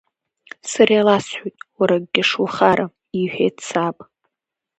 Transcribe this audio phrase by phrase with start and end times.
[0.69, 3.97] Сара иласҳәоит уара акгьы шухарам,— иҳәеит саб.